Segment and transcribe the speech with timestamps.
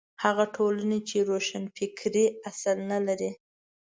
[0.23, 3.31] هغه ټولنې چې روښانفکرۍ اصل نه لري.